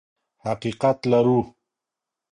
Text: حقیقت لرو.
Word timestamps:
حقیقت 0.45 0.97
لرو. 1.11 1.39